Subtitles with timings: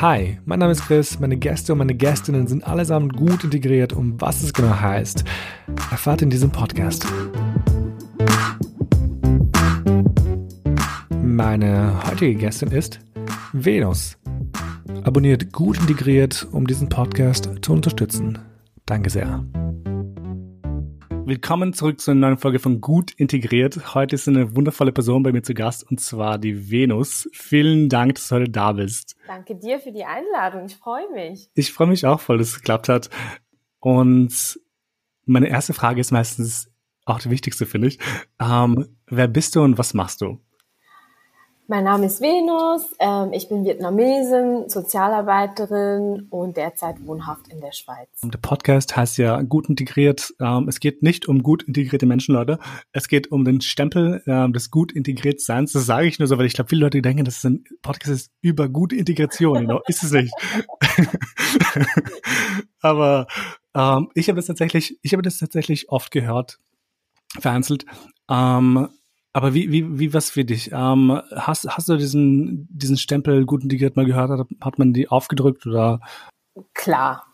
[0.00, 1.20] Hi, mein Name ist Chris.
[1.20, 3.92] Meine Gäste und meine Gästinnen sind allesamt gut integriert.
[3.92, 5.24] Um was es genau heißt,
[5.90, 7.06] erfahrt in diesem Podcast.
[11.22, 13.00] Meine heutige Gästin ist
[13.52, 14.16] Venus.
[15.04, 18.38] Abonniert gut integriert, um diesen Podcast zu unterstützen.
[18.86, 19.44] Danke sehr.
[21.30, 23.94] Willkommen zurück zu einer neuen Folge von Gut Integriert.
[23.94, 27.30] Heute ist eine wundervolle Person bei mir zu Gast und zwar die Venus.
[27.32, 29.14] Vielen Dank, dass du heute da bist.
[29.28, 30.66] Danke dir für die Einladung.
[30.66, 31.48] Ich freue mich.
[31.54, 33.10] Ich freue mich auch voll, dass es geklappt hat.
[33.78, 34.58] Und
[35.24, 36.68] meine erste Frage ist meistens
[37.04, 38.00] auch die wichtigste, finde ich.
[38.40, 40.40] Ähm, wer bist du und was machst du?
[41.70, 48.08] Mein Name ist Venus, ähm, ich bin Vietnamesin, Sozialarbeiterin und derzeit wohnhaft in der Schweiz.
[48.24, 50.34] Der Podcast heißt ja gut integriert.
[50.40, 52.58] Ähm, es geht nicht um gut integrierte Menschen, Leute.
[52.90, 55.70] Es geht um den Stempel ähm, des gut integriert Seins.
[55.70, 58.10] Das sage ich nur so, weil ich glaube, viele Leute denken, dass es ein Podcast
[58.10, 59.60] ist über gute Integration.
[59.60, 60.34] Genau, ist es nicht.
[62.80, 63.28] Aber
[63.76, 66.58] ähm, ich habe das tatsächlich, ich habe das tatsächlich oft gehört,
[67.38, 67.86] vereinzelt.
[68.28, 68.88] Ähm,
[69.32, 70.72] aber wie, wie, wie was für dich?
[70.72, 74.30] Ähm, hast, hast du diesen, diesen Stempel gut integriert mal gehört?
[74.30, 76.00] Hat, hat man die aufgedrückt oder?
[76.74, 77.26] Klar.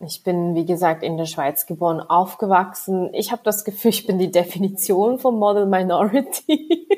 [0.00, 3.14] Ich bin, wie gesagt, in der Schweiz geboren, aufgewachsen.
[3.14, 6.88] Ich habe das Gefühl, ich bin die Definition von Model Minority.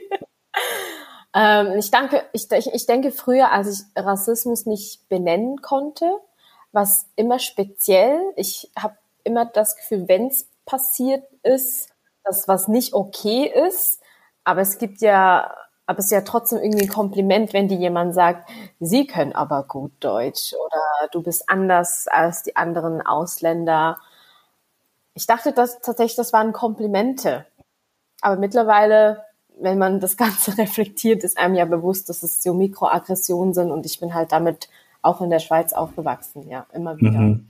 [1.35, 6.11] ähm, ich, danke, ich, ich denke, früher, als ich Rassismus nicht benennen konnte,
[6.73, 8.19] was immer speziell.
[8.37, 11.91] Ich habe immer das Gefühl, wenn es passiert ist,
[12.25, 14.01] dass was nicht okay ist,
[14.45, 15.55] aber es gibt ja,
[15.87, 18.49] aber es ist ja trotzdem irgendwie ein Kompliment, wenn dir jemand sagt,
[18.81, 23.99] sie können aber gut Deutsch oder du bist anders als die anderen Ausländer.
[25.15, 27.47] Ich dachte, dass tatsächlich, das waren Komplimente.
[28.21, 29.25] Aber mittlerweile,
[29.61, 33.87] wenn man das Ganze reflektiert, ist einem ja bewusst, dass es so Mikroaggressionen sind und
[33.87, 34.69] ich bin halt damit
[35.03, 37.11] auch in der Schweiz aufgewachsen, ja, immer wieder.
[37.11, 37.49] Mhm.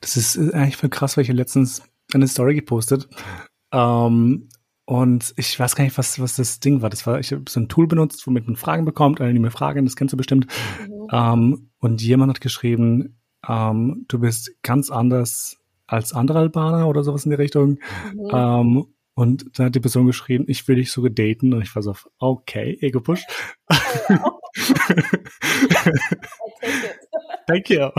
[0.00, 1.82] Das ist eigentlich voll krass, weil ich letztens
[2.12, 3.08] eine Story gepostet.
[3.72, 4.50] Ähm,
[4.86, 6.90] und ich weiß gar nicht, was, was das Ding war.
[6.90, 9.96] Das war, ich habe so ein Tool benutzt, womit man Fragen bekommt, anonyme Fragen, das
[9.96, 10.46] kennst du bestimmt.
[10.86, 11.08] Mhm.
[11.10, 15.56] Ähm, und jemand hat geschrieben, ähm, du bist ganz anders
[15.86, 17.78] als andere Albaner oder sowas in die Richtung.
[18.14, 18.30] Mhm.
[18.32, 21.54] Ähm, und dann hat die Person geschrieben, ich will dich sogar daten.
[21.54, 23.24] Und ich war so, okay, Ego-Push.
[27.46, 27.90] Thank you.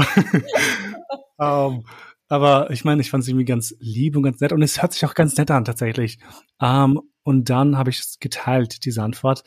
[1.38, 1.84] um,
[2.28, 4.94] aber ich meine, ich fand es irgendwie ganz lieb und ganz nett und es hört
[4.94, 6.19] sich auch ganz nett an tatsächlich.
[6.62, 9.44] Ähm, und dann habe ich es geteilt, diese Antwort.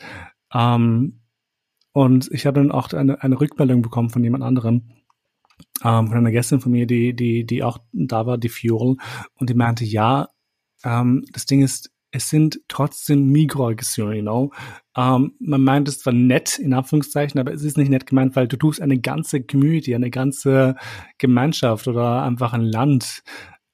[0.53, 1.21] Ähm,
[1.93, 4.91] und ich habe dann auch eine, eine Rückmeldung bekommen von jemand anderem,
[5.83, 8.97] ähm, von einer Gästin von mir, die, die, die auch da war, die Fuel,
[9.35, 10.29] und die meinte, ja,
[10.85, 14.53] ähm, das Ding ist, es sind trotzdem Mikroaggressionen, you know.
[14.97, 18.49] Ähm, man meint es zwar nett, in Anführungszeichen, aber es ist nicht nett gemeint, weil
[18.49, 20.77] du tust eine ganze Community, eine ganze
[21.19, 23.23] Gemeinschaft oder einfach ein Land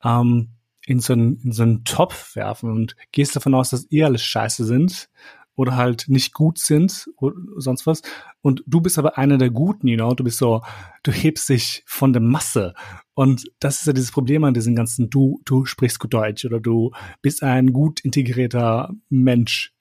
[0.02, 0.50] ähm,
[0.86, 4.22] in, so einen, in so einen Topf werfen und gehst davon aus, dass ihr alles
[4.22, 5.08] scheiße sind
[5.56, 8.02] oder halt nicht gut sind oder sonst was.
[8.42, 10.62] Und du bist aber einer der Guten, you know, du bist so,
[11.02, 12.74] du hebst dich von der Masse.
[13.14, 16.60] Und das ist ja dieses Problem an diesen ganzen, du, du sprichst gut Deutsch oder
[16.60, 16.90] du
[17.22, 19.72] bist ein gut integrierter Mensch.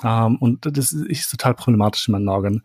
[0.00, 2.62] Um, ähm, und das ist total problematisch in meinen Augen.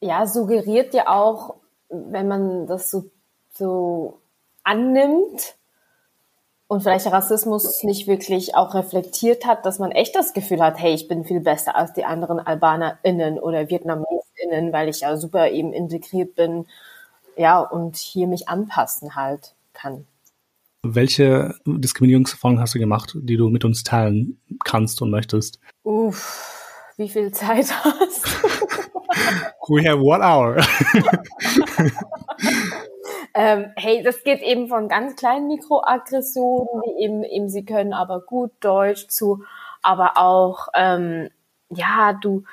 [0.00, 1.56] Ja, suggeriert ja auch,
[1.88, 3.10] wenn man das so,
[3.52, 4.22] so
[4.62, 5.57] annimmt,
[6.68, 10.94] und vielleicht Rassismus nicht wirklich auch reflektiert hat, dass man echt das Gefühl hat, hey,
[10.94, 15.72] ich bin viel besser als die anderen AlbanerInnen oder VietnamesInnen, weil ich ja super eben
[15.72, 16.66] integriert bin,
[17.36, 20.06] ja, und hier mich anpassen halt kann.
[20.82, 25.58] Welche Diskriminierungserfahrungen hast du gemacht, die du mit uns teilen kannst und möchtest?
[25.84, 28.48] Uff, wie viel Zeit hast du?
[29.74, 30.56] We have one hour.
[33.34, 38.20] ähm, hey, das geht eben von ganz kleinen Mikroaggressionen, wie eben, eben sie können aber
[38.20, 39.44] gut Deutsch zu,
[39.82, 41.30] aber auch, ähm,
[41.70, 42.44] ja, du,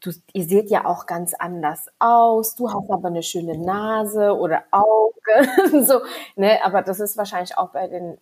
[0.00, 4.64] du, ihr seht ja auch ganz anders aus, du hast aber eine schöne Nase oder
[4.70, 6.00] Augen, so,
[6.36, 8.18] ne, aber das ist wahrscheinlich auch bei den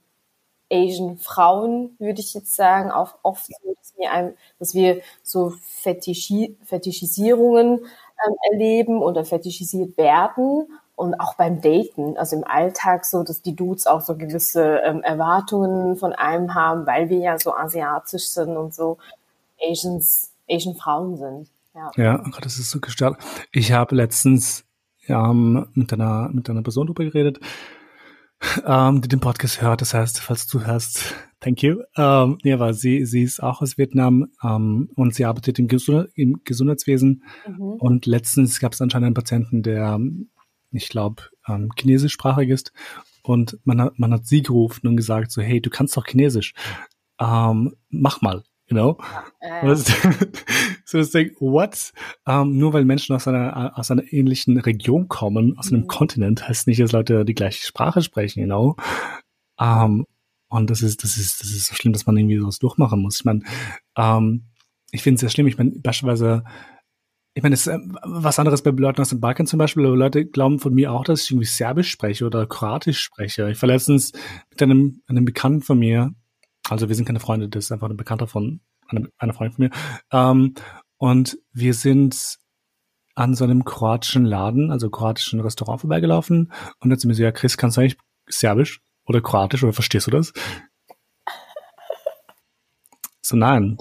[0.70, 5.50] Asian Frauen, würde ich jetzt sagen, auch oft so, dass wir, einem, dass wir so
[5.62, 13.22] Fetischi Fetischisierungen ähm, erleben oder fetischisiert werden und auch beim Daten, also im Alltag so,
[13.22, 17.54] dass die Dudes auch so gewisse ähm, Erwartungen von einem haben, weil wir ja so
[17.54, 18.98] asiatisch sind und so
[19.62, 21.48] Asians, Asian Frauen sind.
[21.72, 23.16] Ja, ja das ist so gestört.
[23.52, 24.64] Ich habe letztens
[25.06, 27.38] ähm, mit einer mit einer Person darüber geredet,
[28.66, 29.80] ähm, die den Podcast hört.
[29.80, 31.76] Das heißt, falls du hörst, thank you.
[31.96, 36.08] Ähm, ja, weil sie sie ist auch aus Vietnam ähm, und sie arbeitet im, Gesund
[36.16, 37.22] im Gesundheitswesen.
[37.46, 37.62] Mhm.
[37.62, 40.00] Und letztens gab es anscheinend einen Patienten, der
[40.70, 42.73] ich glaube, ähm, chinesischsprachig ist.
[43.23, 46.55] Und man hat, man hat sie gerufen und gesagt so, hey, du kannst doch Chinesisch.
[47.20, 48.99] Ähm, mach mal, you know?
[49.41, 49.75] Äh.
[50.85, 51.93] so das Ding, what?
[52.26, 55.88] Ähm, nur weil Menschen aus einer, aus einer ähnlichen Region kommen, aus einem mhm.
[55.88, 58.76] Kontinent, heißt nicht, dass Leute die gleiche Sprache sprechen, you know?
[59.61, 60.06] Ähm,
[60.49, 63.19] und das ist, das ist, das ist so schlimm, dass man irgendwie sowas durchmachen muss.
[63.19, 63.43] Ich meine,
[63.97, 64.44] ähm,
[64.91, 65.47] ich finde es sehr schlimm.
[65.47, 66.44] Ich meine, beispielsweise,
[67.38, 69.85] ich meine, es ist äh, was anderes bei Leuten aus dem Balkan zum Beispiel.
[69.85, 73.49] Leute glauben von mir auch, dass ich irgendwie Serbisch spreche oder Kroatisch spreche.
[73.49, 74.11] Ich war letztens
[74.50, 76.12] mit einem, einem Bekannten von mir,
[76.69, 79.64] also wir sind keine Freunde, das ist einfach ein Bekannter von einem, einer Freundin von
[79.67, 79.70] mir.
[80.11, 80.55] Ähm,
[80.96, 82.38] und wir sind
[83.14, 87.31] an so einem kroatischen Laden, also kroatischen Restaurant vorbeigelaufen und dann sind mir so, ja,
[87.31, 87.99] Chris, kannst du eigentlich
[88.29, 90.32] Serbisch oder Kroatisch oder verstehst du das?
[93.23, 93.79] So, nein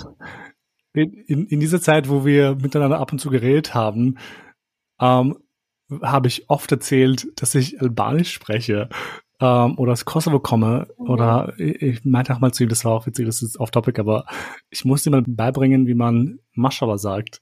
[1.03, 4.17] in, in dieser Zeit, wo wir miteinander ab und zu geredet haben,
[4.99, 5.37] ähm,
[6.01, 8.89] habe ich oft erzählt, dass ich Albanisch spreche
[9.39, 10.87] ähm, oder aus Kosovo komme.
[10.97, 11.09] Mhm.
[11.09, 13.99] Oder ich, ich meinte auch mal zu ihm, das war auch witzig, das ist off-topic,
[13.99, 14.25] aber
[14.69, 17.41] ich musste ihm mal beibringen, wie man Maschallah sagt.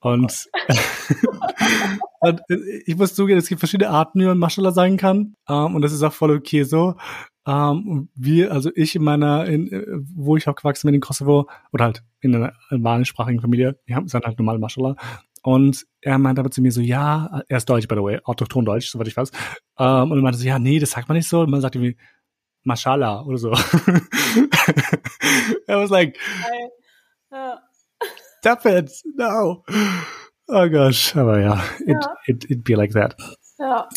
[0.00, 0.48] Und,
[2.20, 2.40] und,
[2.86, 5.36] ich muss zugeben, es gibt verschiedene Arten, wie man Maschallah sagen kann.
[5.48, 6.96] Ähm, und das ist auch voll okay so.
[7.46, 11.84] Ähm, wir, also ich in meiner, in, äh, wo ich aufgewachsen bin in Kosovo, oder
[11.84, 14.96] halt in einer albanischsprachigen Familie, wir haben sind halt normal Maschallah.
[15.42, 18.64] Und er meinte aber zu mir so, ja, er ist Deutsch, by the way, autochton
[18.64, 19.30] Deutsch, soweit ich weiß.
[19.78, 21.42] Ähm, und er meinte so, ja, nee, das sagt man nicht so.
[21.42, 21.96] Und man sagt irgendwie,
[22.64, 23.50] Mashallah oder so.
[25.68, 26.18] er was like,
[28.40, 29.62] stop it, no.
[30.48, 32.16] Oh gosh, aber ja, it, ja.
[32.26, 33.16] It, it be like that.
[33.58, 33.88] Ja.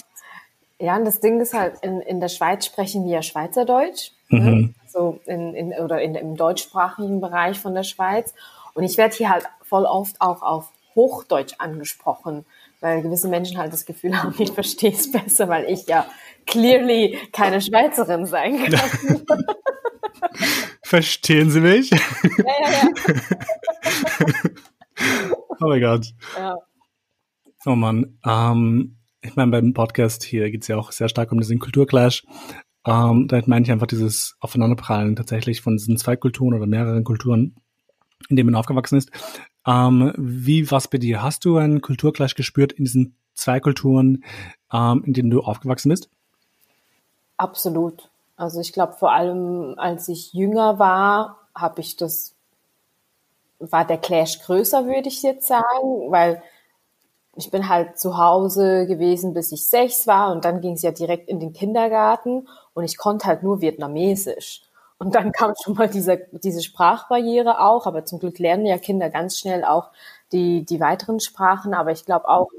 [0.81, 4.39] Ja, und das Ding ist halt, in, in der Schweiz sprechen wir ja Schweizerdeutsch, ne?
[4.39, 4.45] mhm.
[4.45, 4.73] ne?
[4.87, 8.33] so in, in, oder in, im deutschsprachigen Bereich von der Schweiz.
[8.73, 12.45] Und ich werde hier halt voll oft auch auf Hochdeutsch angesprochen,
[12.79, 16.05] weil gewisse Menschen halt das Gefühl haben, ich verstehe es besser, weil ich ja
[16.45, 19.25] clearly keine Schweizerin sein kann.
[20.83, 21.91] Verstehen Sie mich?
[21.91, 21.99] Ja,
[22.47, 22.89] ja, ja.
[25.61, 26.13] oh mein Gott.
[26.37, 26.55] Ja.
[27.65, 28.17] Oh Mann.
[28.25, 32.25] Ähm, ich meine, beim Podcast hier geht es ja auch sehr stark um diesen Kulturclash.
[32.85, 37.55] Ähm, da meine ich einfach dieses Aufeinanderprallen tatsächlich von diesen zwei Kulturen oder mehreren Kulturen,
[38.29, 39.11] in denen man aufgewachsen ist.
[39.67, 41.21] Ähm, wie was bei dir?
[41.21, 44.23] Hast du einen Kulturclash gespürt in diesen zwei Kulturen,
[44.71, 46.09] ähm, in denen du aufgewachsen bist?
[47.37, 48.09] Absolut.
[48.35, 52.35] Also ich glaube, vor allem als ich jünger war, habe ich das,
[53.59, 56.41] war der Clash größer, würde ich jetzt sagen, weil
[57.35, 60.91] ich bin halt zu Hause gewesen, bis ich sechs war und dann ging es ja
[60.91, 64.61] direkt in den Kindergarten und ich konnte halt nur Vietnamesisch.
[64.97, 69.09] Und dann kam schon mal diese, diese Sprachbarriere auch, aber zum Glück lernen ja Kinder
[69.09, 69.89] ganz schnell auch
[70.31, 71.73] die, die weiteren Sprachen.
[71.73, 72.49] Aber ich glaube auch,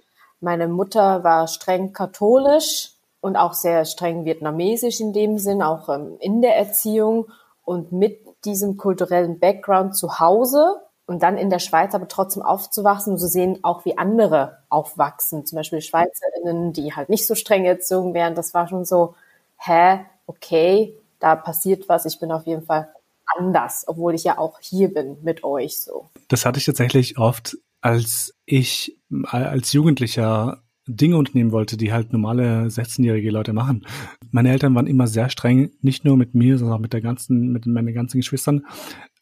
[0.41, 6.17] meine Mutter war streng katholisch und auch sehr streng vietnamesisch in dem Sinn, auch ähm,
[6.21, 7.27] in der Erziehung
[7.65, 13.15] und mit diesem kulturellen Background zu Hause und dann in der Schweiz aber trotzdem aufzuwachsen
[13.15, 15.45] und zu sehen, auch wie andere aufwachsen.
[15.45, 18.37] Zum Beispiel Schweizerinnen, die halt nicht so streng erzogen werden.
[18.37, 19.17] Das war schon so,
[19.59, 22.07] hä, okay, da passiert was.
[22.07, 22.91] Ich bin auf jeden Fall
[23.37, 26.09] anders, obwohl ich ja auch hier bin mit euch so.
[26.29, 32.67] Das hatte ich tatsächlich oft, als ich als Jugendlicher Dinge unternehmen wollte, die halt normale
[32.67, 33.85] 16-jährige Leute machen.
[34.31, 37.53] Meine Eltern waren immer sehr streng, nicht nur mit mir, sondern auch mit der ganzen,
[37.53, 38.65] mit meinen ganzen Geschwistern.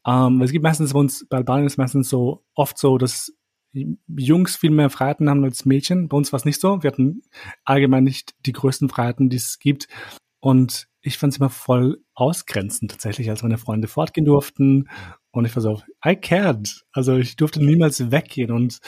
[0.09, 3.33] Ähm, es gibt meistens bei uns, bei Albanien ist meistens so oft so, dass
[3.73, 6.09] Jungs viel mehr Freiheiten haben als Mädchen.
[6.09, 6.83] Bei uns war es nicht so.
[6.83, 7.23] Wir hatten
[7.65, 9.87] allgemein nicht die größten Freiheiten, die es gibt.
[10.41, 14.89] Und ich fand es immer voll ausgrenzend tatsächlich, als meine Freunde fortgehen durften.
[15.31, 16.85] Und ich war so, I cared.
[16.93, 18.51] Also ich durfte niemals weggehen.
[18.51, 18.79] Und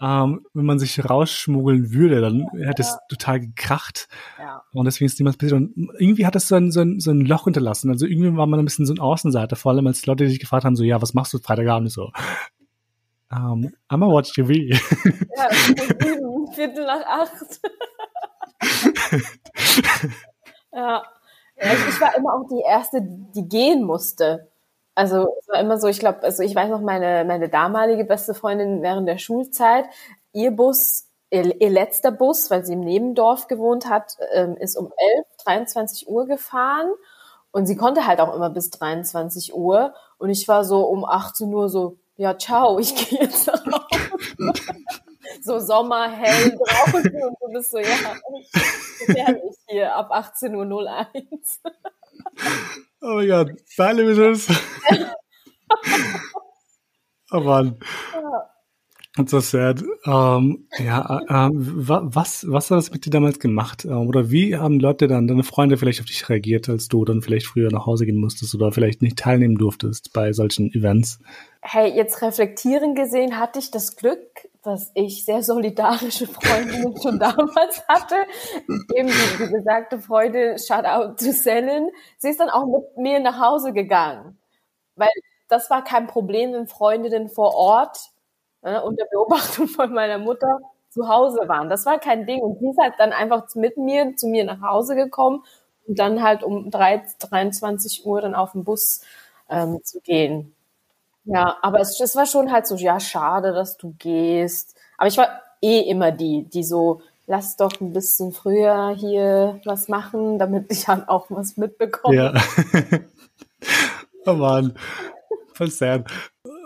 [0.00, 4.08] ähm, wenn man sich rausschmuggeln würde, dann hätte es total gekracht.
[4.38, 4.62] Ja.
[4.72, 5.60] Und deswegen ist niemals passiert.
[5.60, 7.90] Und irgendwie hat es so ein, so, ein, so ein Loch hinterlassen.
[7.90, 10.64] Also irgendwie war man ein bisschen so ein Außenseiter, vor allem als Leute sich gefragt
[10.64, 11.90] haben, so, ja, was machst du Freitagabend?
[11.90, 12.12] So,
[13.30, 14.52] um, ähm, I'm a watch TV.
[14.52, 14.78] Ja,
[16.54, 17.60] Viertel nach acht.
[20.72, 21.02] ja.
[21.58, 21.72] Ja.
[21.88, 24.50] Ich war immer auch die Erste, die gehen musste.
[24.94, 28.34] Also es war immer so, ich glaube, also ich weiß noch, meine, meine damalige beste
[28.34, 29.84] Freundin während der Schulzeit,
[30.32, 34.92] ihr Bus, ihr, ihr letzter Bus, weil sie im Nebendorf gewohnt hat, ähm, ist um
[34.96, 36.90] 11, 23 Uhr gefahren.
[37.50, 39.94] Und sie konnte halt auch immer bis 23 Uhr.
[40.18, 44.52] Und ich war so um 18 Uhr so, ja, ciao, ich gehe jetzt nach Hause.
[45.46, 47.88] so Sommer, hell draußen und du bist so, ja,
[49.06, 51.06] ich hier ab 18.01 Uhr.
[53.00, 54.48] Oh mein Gott, Bye, Losers.
[57.32, 57.78] oh Mann.
[58.12, 58.55] That's
[59.24, 59.82] so sad.
[60.04, 63.84] Ähm, ja, äh, was, was hat das mit dir damals gemacht?
[63.84, 67.22] Ähm, oder wie haben Leute dann, deine Freunde vielleicht auf dich reagiert, als du dann
[67.22, 71.18] vielleicht früher nach Hause gehen musstest oder vielleicht nicht teilnehmen durftest bei solchen Events?
[71.62, 74.20] Hey, jetzt reflektieren gesehen hatte ich das Glück,
[74.62, 78.16] dass ich sehr solidarische Freundinnen schon damals hatte.
[78.94, 81.88] Eben die, besagte Freundin, shout out to Selin.
[82.18, 84.38] Sie ist dann auch mit mir nach Hause gegangen.
[84.94, 85.08] Weil
[85.48, 88.10] das war kein Problem, wenn Freundinnen vor Ort
[88.66, 90.58] äh, unter Beobachtung von meiner Mutter
[90.90, 91.70] zu Hause waren.
[91.70, 92.40] Das war kein Ding.
[92.40, 95.44] Und sie ist halt dann einfach mit mir zu mir nach Hause gekommen
[95.86, 99.02] und dann halt um 3, 23 Uhr dann auf den Bus
[99.48, 100.54] ähm, zu gehen.
[101.24, 104.76] Ja, aber es, es war schon halt so, ja, schade, dass du gehst.
[104.98, 105.28] Aber ich war
[105.62, 110.88] eh immer die, die so, lass doch ein bisschen früher hier was machen, damit ich
[110.88, 112.16] halt auch was mitbekomme.
[112.16, 112.34] Ja.
[114.26, 114.76] oh Mann,
[115.52, 116.04] voll sad.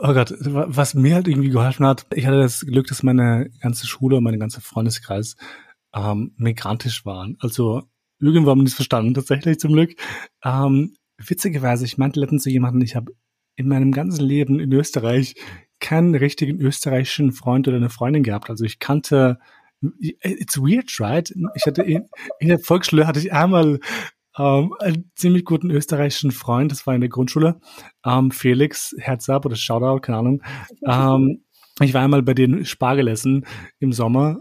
[0.02, 3.87] Oh Gott, was mir halt irgendwie geholfen hat, ich hatte das Glück, dass meine ganze
[3.87, 5.37] Schule und meine ganze Freundeskreis
[5.95, 7.37] ähm, migrantisch waren.
[7.40, 7.83] Also
[8.19, 9.95] irgendwo haben die es verstanden, tatsächlich zum Glück.
[10.42, 13.12] Ähm, witzigerweise, ich meinte letztens zu jemandem, ich habe
[13.57, 15.35] in meinem ganzen Leben in Österreich
[15.80, 18.49] keinen richtigen österreichischen Freund oder eine Freundin gehabt.
[18.49, 19.38] Also ich kannte,
[20.00, 21.30] it's weird, right?
[21.54, 23.80] Ich hatte in, in der Volksschule hatte ich einmal
[24.40, 27.61] ähm, einen ziemlich guten österreichischen Freund, das war in der Grundschule,
[28.04, 30.42] ähm, Felix, Herz ab oder Shoutout, keine Ahnung.
[30.87, 31.44] Ähm,
[31.80, 33.47] ich war einmal bei den Spargelessen
[33.78, 34.38] im Sommer.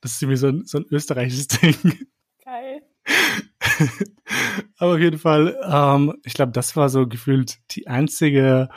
[0.00, 1.76] Das ist irgendwie so ein, so ein österreichisches Ding.
[2.44, 2.82] Geil.
[4.78, 8.68] Aber auf jeden Fall, ähm, ich glaube, das war so gefühlt die einzige,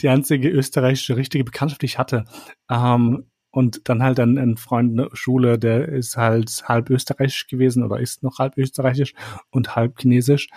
[0.00, 2.24] die einzige österreichische richtige Bekanntschaft, die ich hatte.
[2.70, 7.46] Ähm, und dann halt ein, ein Freund in der Schule, der ist halt halb österreichisch
[7.46, 9.14] gewesen oder ist noch halb österreichisch
[9.50, 10.48] und halb chinesisch.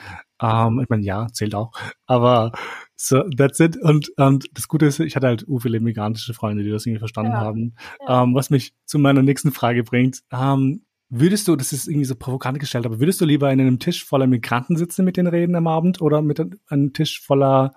[0.42, 1.72] Ähm, ich meine, ja, zählt auch.
[2.06, 2.52] Aber
[2.96, 3.78] so, that's it.
[3.78, 7.00] Und, und das Gute ist, ich hatte halt u viele migrantische Freunde, die das irgendwie
[7.00, 7.40] verstanden ja.
[7.40, 7.76] haben.
[8.08, 8.24] Ja.
[8.24, 10.22] Ähm, was mich zu meiner nächsten Frage bringt.
[10.32, 13.80] Ähm, würdest du, das ist irgendwie so provokant gestellt, aber würdest du lieber in einem
[13.80, 17.74] Tisch voller Migranten sitzen mit den Reden am Abend oder mit einem Tisch voller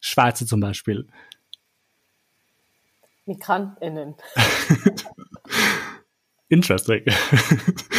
[0.00, 1.06] Schwarze zum Beispiel?
[3.26, 4.14] MigrantInnen.
[6.48, 7.04] Interesting.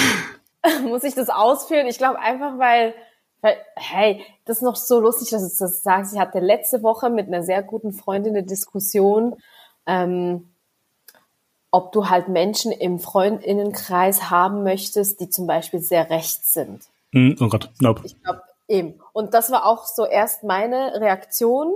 [0.84, 1.88] Muss ich das ausführen?
[1.88, 2.94] Ich glaube einfach, weil,
[3.42, 6.14] weil, hey, das ist noch so lustig, dass du das sagst.
[6.14, 9.36] Ich hatte letzte Woche mit einer sehr guten Freundin eine Diskussion,
[9.86, 10.50] ähm,
[11.72, 16.84] ob du halt Menschen im Freundinnenkreis haben möchtest, die zum Beispiel sehr rechts sind.
[17.12, 18.02] Mm, oh Gott, nope.
[18.06, 19.00] Ich glaube, eben.
[19.14, 21.76] Und das war auch so erst meine Reaktion.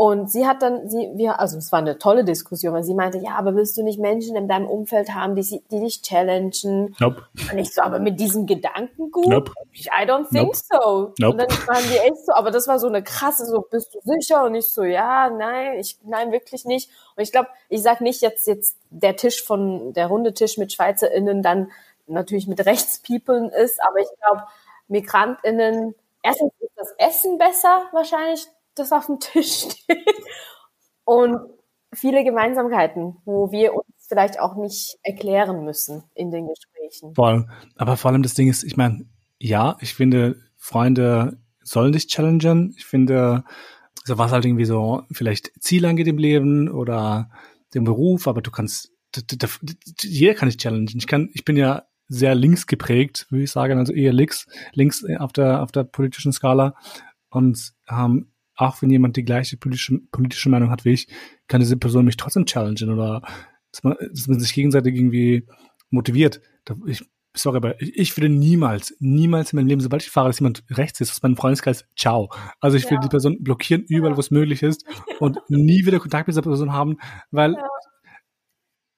[0.00, 3.18] Und sie hat dann, sie, wir, also es war eine tolle Diskussion, weil sie meinte,
[3.18, 6.96] ja, aber willst du nicht Menschen in deinem Umfeld haben, die, die dich challengen?
[6.98, 7.26] Nope.
[7.52, 9.26] Und ich so, aber mit diesem Gedankengut?
[9.26, 9.52] Nope.
[9.74, 10.56] I don't think nope.
[10.56, 11.12] so.
[11.18, 11.32] Nope.
[11.32, 13.98] Und dann waren die echt so, aber das war so eine krasse, so, bist du
[14.02, 14.42] sicher?
[14.44, 16.88] Und ich so, ja, nein, ich, nein, wirklich nicht.
[17.14, 20.72] Und ich glaube, ich sag nicht jetzt, jetzt der Tisch von, der runde Tisch mit
[20.72, 21.72] SchweizerInnen dann
[22.06, 24.44] natürlich mit Rechtspeoplen ist, aber ich glaube,
[24.88, 29.98] MigrantInnen, erstens ist das Essen besser wahrscheinlich das auf dem Tisch steht.
[31.04, 31.38] Und
[31.92, 37.14] viele Gemeinsamkeiten, wo wir uns vielleicht auch nicht erklären müssen in den Gesprächen.
[37.14, 37.46] Voll.
[37.76, 39.06] Aber vor allem das Ding ist, ich meine,
[39.38, 42.74] ja, ich finde, Freunde sollen dich challengen.
[42.76, 43.44] Ich finde,
[44.04, 47.30] so was halt irgendwie so vielleicht Ziel angeht im Leben oder
[47.74, 48.92] den Beruf, aber du kannst,
[50.00, 50.98] jeder kann dich challengen.
[50.98, 55.04] Ich kann, ich bin ja sehr links geprägt, würde ich sagen, also eher links, links
[55.18, 56.74] auf der, auf der politischen Skala.
[57.30, 61.08] Und ähm, auch wenn jemand die gleiche politische, politische Meinung hat wie ich,
[61.48, 63.22] kann diese Person mich trotzdem challengen oder
[63.72, 65.46] dass man, dass man sich gegenseitig irgendwie
[65.90, 66.40] motiviert.
[66.86, 70.64] Ich, sorry, aber ich würde niemals, niemals in meinem Leben, sobald ich fahre, dass jemand
[70.70, 72.30] rechts ist, aus meinem Freundeskreis, ciao.
[72.60, 72.90] Also ich ja.
[72.90, 74.84] will die Person blockieren, überall, wo es möglich ist
[75.20, 76.98] und nie wieder Kontakt mit dieser Person haben,
[77.30, 77.68] weil ja.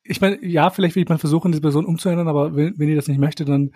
[0.04, 2.97] ich meine, ja, vielleicht will ich mal versuchen, diese Person umzuändern, aber wenn, wenn ihr
[2.97, 3.73] das nicht möchte, dann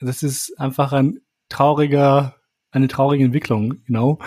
[0.00, 2.34] das ist einfach ein trauriger,
[2.70, 4.18] eine traurige Entwicklung, you know.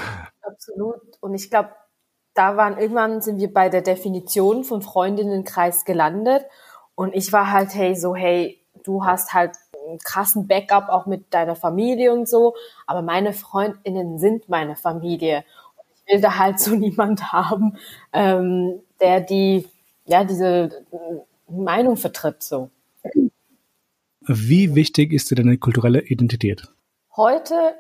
[0.46, 1.02] Absolut.
[1.22, 1.70] Und ich glaube,
[2.34, 6.46] da waren irgendwann sind wir bei der Definition von Freundinnenkreis gelandet.
[6.96, 9.56] Und ich war halt, hey, so, hey, du hast halt
[9.88, 12.56] einen krassen Backup auch mit deiner Familie und so,
[12.88, 15.44] aber meine Freundinnen sind meine Familie.
[15.78, 17.78] Und ich will da halt so niemand haben,
[18.14, 19.68] ähm, der die,
[20.06, 20.86] ja, diese
[21.48, 22.70] Meinung vertritt, so.
[24.28, 26.68] Wie wichtig ist dir deine kulturelle Identität?
[27.16, 27.76] Heute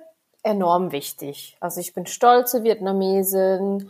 [0.45, 1.57] enorm wichtig.
[1.59, 3.89] Also ich bin stolze Vietnamesin,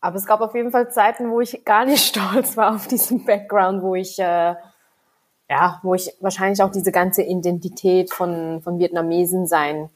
[0.00, 3.24] aber es gab auf jeden Fall Zeiten, wo ich gar nicht stolz war auf diesen
[3.24, 4.54] Background, wo ich äh,
[5.48, 9.88] ja, wo ich wahrscheinlich auch diese ganze Identität von von Vietnamesen sein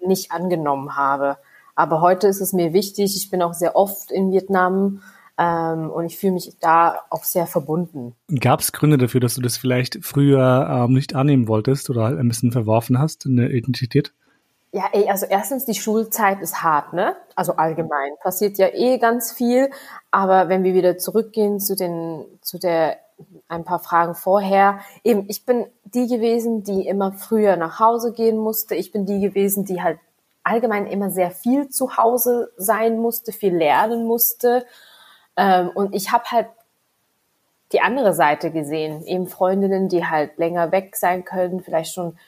[0.00, 1.36] nicht angenommen habe.
[1.74, 3.16] Aber heute ist es mir wichtig.
[3.16, 5.02] Ich bin auch sehr oft in Vietnam.
[5.40, 8.16] Ähm, und ich fühle mich da auch sehr verbunden.
[8.40, 12.26] Gab es Gründe dafür, dass du das vielleicht früher ähm, nicht annehmen wolltest oder ein
[12.26, 14.12] bisschen verworfen hast, eine Identität?
[14.72, 17.16] Ja, ey, also erstens, die Schulzeit ist hart, ne?
[17.34, 18.12] Also allgemein.
[18.20, 19.70] Passiert ja eh ganz viel.
[20.10, 22.98] Aber wenn wir wieder zurückgehen zu den, zu der,
[23.48, 24.80] ein paar Fragen vorher.
[25.04, 28.74] Eben, ich bin die gewesen, die immer früher nach Hause gehen musste.
[28.74, 29.98] Ich bin die gewesen, die halt
[30.44, 34.64] allgemein immer sehr viel zu Hause sein musste, viel lernen musste.
[35.36, 36.48] Ähm, und ich habe halt
[37.72, 42.18] die andere Seite gesehen, eben Freundinnen, die halt länger weg sein können, vielleicht schon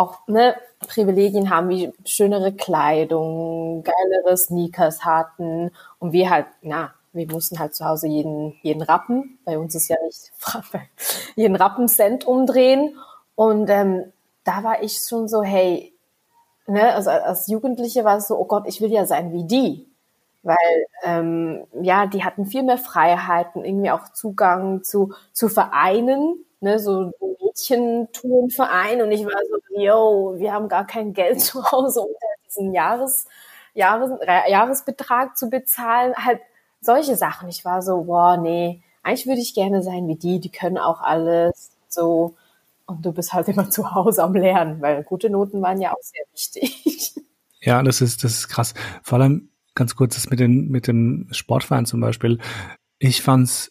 [0.00, 0.56] auch ne,
[0.88, 5.70] Privilegien haben wie schönere Kleidung, geilere Sneakers hatten.
[5.98, 9.88] Und wir halt, na, wir mussten halt zu Hause jeden, jeden Rappen, bei uns ist
[9.88, 10.32] ja nicht
[11.36, 12.96] jeden Rappen Cent umdrehen.
[13.34, 14.10] Und ähm,
[14.44, 15.92] da war ich schon so, hey,
[16.66, 19.86] ne, also als Jugendliche war es so, oh Gott, ich will ja sein wie die,
[20.42, 20.56] weil
[21.02, 27.12] ähm, ja, die hatten viel mehr Freiheiten, irgendwie auch Zugang zu, zu Vereinen, ne, so
[27.50, 32.08] Mädchentourenverein und ich war so, yo, wir haben gar kein Geld zu Hause, um
[32.46, 33.26] diesen Jahres,
[33.74, 36.40] Jahres, Jahresbetrag zu bezahlen, halt
[36.80, 37.48] solche Sachen.
[37.48, 41.00] Ich war so, boah, nee, eigentlich würde ich gerne sein wie die, die können auch
[41.00, 42.34] alles so
[42.86, 46.02] und du bist halt immer zu Hause am Lernen, weil gute Noten waren ja auch
[46.02, 47.14] sehr wichtig.
[47.62, 48.72] Ja, das ist, das ist krass.
[49.02, 52.38] Vor allem ganz kurz das mit den, mit dem Sportverein zum Beispiel.
[52.98, 53.70] Ich fand's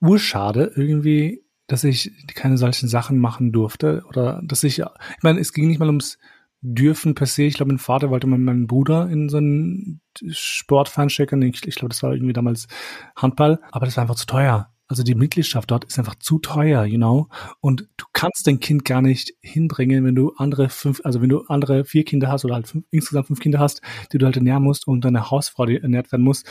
[0.00, 5.52] urschade irgendwie, dass ich keine solchen Sachen machen durfte oder dass ich, ich meine, es
[5.52, 6.18] ging nicht mal ums
[6.64, 7.42] Dürfen per se.
[7.42, 10.00] Ich glaube, mein Vater wollte mal meinen Bruder in so einen
[10.30, 11.42] Sportverein stecken.
[11.42, 12.68] Ich, ich glaube, das war irgendwie damals
[13.16, 14.68] Handball, aber das war einfach zu teuer.
[14.86, 17.28] Also die Mitgliedschaft dort ist einfach zu teuer, you know.
[17.60, 21.40] Und du kannst dein Kind gar nicht hinbringen, wenn du andere fünf, also wenn du
[21.48, 24.62] andere vier Kinder hast oder halt fünf, insgesamt fünf Kinder hast, die du halt ernähren
[24.62, 26.44] musst und deine Hausfrau, die ernährt werden muss,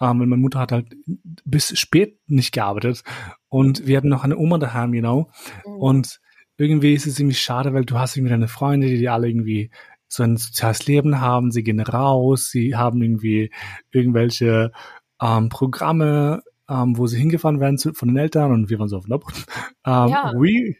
[0.00, 0.94] ähm, meine Mutter hat halt
[1.44, 3.02] bis spät nicht gearbeitet
[3.48, 5.30] und wir hatten noch eine Oma daheim, you know.
[5.66, 5.76] Mhm.
[5.76, 6.20] Und
[6.58, 9.70] irgendwie ist es irgendwie schade, weil du hast irgendwie deine Freunde, die, die alle irgendwie
[10.08, 13.50] so ein soziales Leben haben, sie gehen raus, sie haben irgendwie
[13.90, 14.72] irgendwelche
[15.20, 19.02] ähm, Programme, ähm, wo sie hingefahren werden zu, von den Eltern und wir waren so,
[19.06, 19.26] nope.
[19.88, 20.32] Ähm, ja.
[20.34, 20.74] we,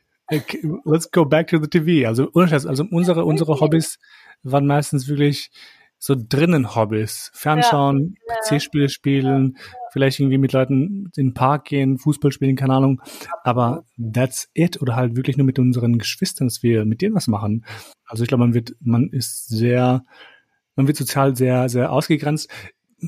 [0.85, 2.09] let's go back to the TV.
[2.09, 4.01] Also, also unsere, unsere Hobbys
[4.43, 5.53] waren meistens wirklich
[5.99, 7.31] so drinnen Hobbys.
[7.35, 8.35] Fernschauen, ja.
[8.59, 9.57] PC-Spiele spielen,
[9.93, 13.01] vielleicht irgendwie mit Leuten in den Park gehen, Fußball spielen, keine Ahnung.
[13.45, 14.81] Aber that's it.
[14.83, 17.65] Oder halt wirklich nur mit unseren Geschwistern, dass wir mit denen was machen.
[18.05, 20.05] Also ich glaube, man wird, man ist sehr,
[20.75, 22.51] man wird sozial sehr, sehr ausgegrenzt.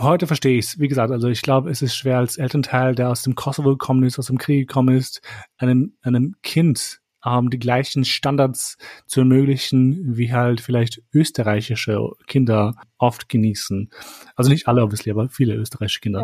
[0.01, 0.79] Heute verstehe ich es.
[0.79, 4.03] Wie gesagt, also ich glaube, es ist schwer als Elternteil, der aus dem Kosovo gekommen
[4.05, 5.23] ist, aus dem Krieg gekommen ist,
[5.57, 8.77] einem, einem Kind ähm, die gleichen Standards
[9.07, 13.91] zu ermöglichen, wie halt vielleicht österreichische Kinder oft genießen.
[14.37, 16.23] Also nicht alle, obviously, aber viele österreichische Kinder.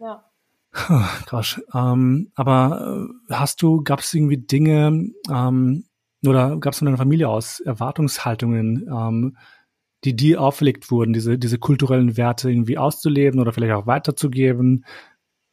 [0.00, 0.24] Ja, ja.
[0.72, 1.60] Krass.
[1.74, 5.84] Ähm, aber äh, hast du, gab es irgendwie Dinge ähm,
[6.24, 9.36] oder gab es von deiner Familie aus Erwartungshaltungen, ähm,
[10.04, 14.84] die dir auferlegt wurden, diese, diese kulturellen Werte irgendwie auszuleben oder vielleicht auch weiterzugeben?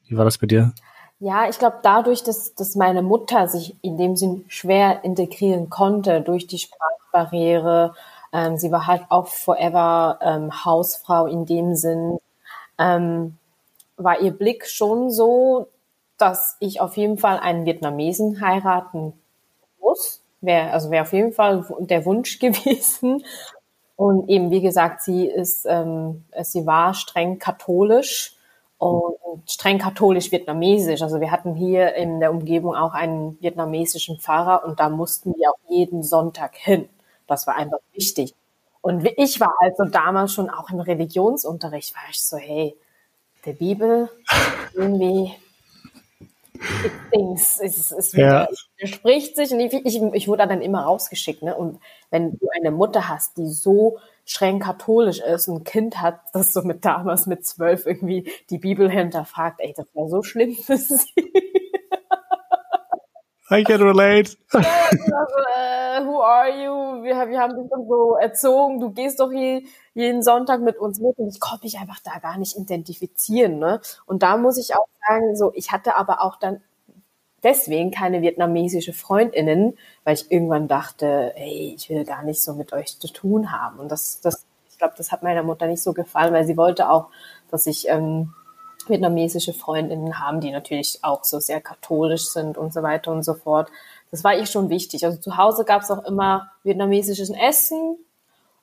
[0.05, 0.73] Wie war das bei dir?
[1.19, 6.21] Ja, ich glaube, dadurch, dass, dass meine Mutter sich in dem Sinn schwer integrieren konnte
[6.21, 7.95] durch die Sprachbarriere,
[8.31, 12.19] ähm, sie war halt auch forever ähm, Hausfrau in dem Sinn,
[12.77, 13.37] ähm,
[13.97, 15.67] war ihr Blick schon so,
[16.19, 19.13] dass ich auf jeden Fall einen Vietnamesen heiraten
[19.79, 20.21] muss.
[20.41, 23.25] Wäre, also wäre auf jeden Fall der Wunsch gewesen.
[23.97, 28.36] Und eben, wie gesagt, sie ist, ähm, sie war streng katholisch
[28.77, 31.01] und streng katholisch-vietnamesisch.
[31.01, 35.49] Also wir hatten hier in der Umgebung auch einen vietnamesischen Pfarrer und da mussten wir
[35.51, 36.87] auch jeden Sonntag hin.
[37.27, 38.33] Das war einfach wichtig.
[38.81, 42.75] Und ich war also damals schon auch im Religionsunterricht, war ich so, hey,
[43.45, 44.09] der Bibel
[44.73, 45.33] irgendwie
[47.13, 48.47] Dings, es, es, ja.
[48.83, 51.43] spricht sich und ich, ich, ich wurde dann immer rausgeschickt.
[51.43, 51.55] Ne?
[51.55, 56.53] Und wenn du eine Mutter hast, die so streng katholisch ist ein Kind hat, das
[56.53, 60.77] so mit damals mit zwölf irgendwie die Bibel hinterfragt, ey, das war so schlimm für
[60.77, 61.33] sie.
[63.49, 64.35] I can relate.
[64.51, 67.03] also, äh, who are you?
[67.03, 70.99] Wir, wir haben dich dann so erzogen, du gehst doch je, jeden Sonntag mit uns
[70.99, 73.57] mit und ich konnte mich einfach da gar nicht identifizieren.
[73.57, 73.79] Ne?
[74.05, 76.61] Und da muss ich auch sagen, so ich hatte aber auch dann
[77.43, 82.73] deswegen keine vietnamesische Freundinnen, weil ich irgendwann dachte, ey, ich will gar nicht so mit
[82.73, 83.79] euch zu tun haben.
[83.79, 86.89] Und das, das, ich glaube, das hat meiner Mutter nicht so gefallen, weil sie wollte
[86.89, 87.07] auch,
[87.51, 88.33] dass ich ähm,
[88.87, 93.33] vietnamesische Freundinnen haben, die natürlich auch so sehr katholisch sind und so weiter und so
[93.33, 93.69] fort.
[94.11, 95.05] Das war ihr schon wichtig.
[95.05, 97.97] Also zu Hause gab es auch immer vietnamesisches Essen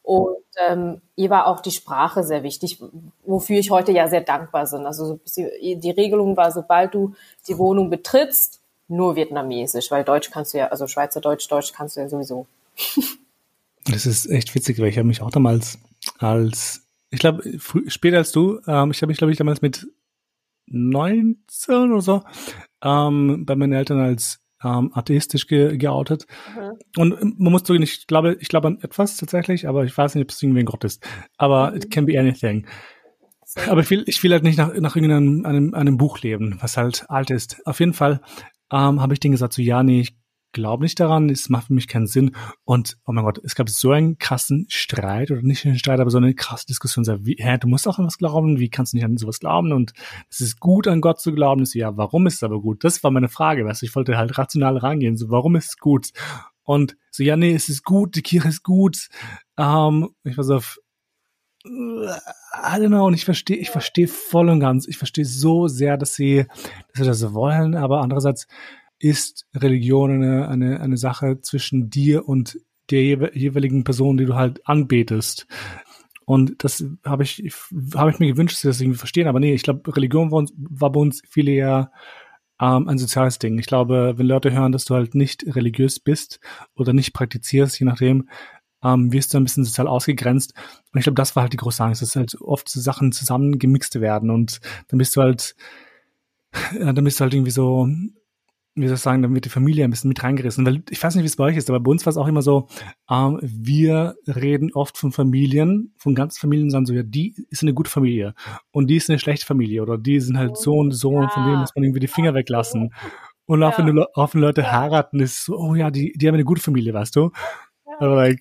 [0.02, 0.36] Und
[0.68, 2.78] ähm, ihr war auch die Sprache sehr wichtig,
[3.24, 4.86] wofür ich heute ja sehr dankbar bin.
[4.86, 7.14] Also die Regelung war, sobald du
[7.48, 12.00] die Wohnung betrittst, nur Vietnamesisch, weil Deutsch kannst du ja, also Schweizerdeutsch, Deutsch kannst du
[12.00, 12.46] ja sowieso.
[13.86, 15.78] Das ist echt witzig, weil ich habe mich auch damals
[16.18, 17.42] als, ich glaube,
[17.86, 19.86] später als du, ähm, ich habe mich, glaube ich, damals mit
[20.66, 22.22] 19 oder so
[22.82, 26.26] ähm, bei meinen Eltern als ähm, atheistisch ge geoutet.
[26.56, 26.72] Mhm.
[26.96, 30.24] Und man muss zugeben, ich glaube, ich glaube an etwas tatsächlich, aber ich weiß nicht,
[30.24, 31.06] ob es irgendwie ein Gott ist.
[31.36, 31.76] Aber mhm.
[31.76, 32.66] it can be anything.
[33.44, 33.60] So.
[33.70, 36.76] Aber ich will, ich will halt nicht nach, nach irgendeinem einem, einem Buch leben, was
[36.76, 37.64] halt alt ist.
[37.66, 38.20] Auf jeden Fall
[38.72, 40.16] ähm, habe ich denen gesagt, so ja, nee, ich
[40.54, 42.34] glaube nicht daran, es macht für mich keinen Sinn.
[42.64, 46.10] Und oh mein Gott, es gab so einen krassen Streit, oder nicht einen Streit, aber
[46.10, 47.04] so eine krasse Diskussion.
[47.04, 49.40] So, wie, hä, du musst auch an was glauben, wie kannst du nicht an sowas
[49.40, 49.72] glauben?
[49.72, 49.92] Und
[50.30, 51.64] es ist gut, an Gott zu glauben.
[51.64, 52.84] Ich so, ja, warum ist es aber gut?
[52.84, 55.16] Das war meine Frage, weißt du, ich wollte halt rational rangehen.
[55.16, 56.10] So, warum ist es gut?
[56.62, 59.08] Und so, ja, nee, es ist gut, die Kirche ist gut.
[59.58, 60.78] Ähm, ich war so auf,
[61.64, 65.96] I don't know, und ich verstehe, ich verstehe voll und ganz, ich verstehe so sehr,
[65.96, 66.46] dass sie,
[66.92, 68.46] dass sie das wollen, aber andererseits,
[69.04, 72.58] ist Religion eine, eine, eine Sache zwischen dir und
[72.90, 75.46] der jeweiligen Person, die du halt anbetest.
[76.26, 77.52] Und das habe ich,
[77.94, 79.28] habe ich mir gewünscht, dass sie das irgendwie verstehen.
[79.28, 81.92] Aber nee, ich glaube, Religion war, uns, war bei uns viele eher
[82.60, 83.58] ähm, ein soziales Ding.
[83.58, 86.40] Ich glaube, wenn Leute hören, dass du halt nicht religiös bist
[86.74, 88.28] oder nicht praktizierst, je nachdem,
[88.84, 90.54] ähm, wirst du ein bisschen sozial ausgegrenzt.
[90.92, 94.00] Und ich glaube, das war halt die große Angst, dass halt oft so Sachen zusammengemixt
[94.00, 95.56] werden und dann bist du halt,
[96.78, 97.88] ja, dann bist du halt irgendwie so
[98.76, 100.66] wie soll ich sagen, dann wird die Familie ein bisschen mit reingerissen.
[100.66, 102.26] Weil ich weiß nicht, wie es bei euch ist, aber bei uns war es auch
[102.26, 102.66] immer so,
[103.08, 107.72] ähm, wir reden oft von Familien, von ganzen Familien, sagen so, ja, die ist eine
[107.72, 108.34] gute Familie
[108.72, 111.44] und die ist eine schlechte Familie oder die sind halt so und so und von
[111.44, 112.92] denen muss man irgendwie die Finger weglassen.
[113.46, 113.86] Und auch ja.
[113.86, 116.62] wenn, du, auch wenn Leute heiraten, ist so, oh ja, die, die haben eine gute
[116.62, 117.30] Familie, weißt du?
[117.86, 117.92] Ja.
[118.00, 118.40] Aber, like,